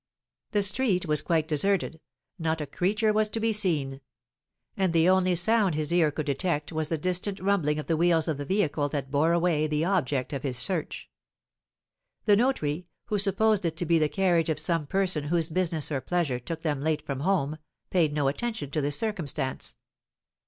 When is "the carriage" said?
13.99-14.49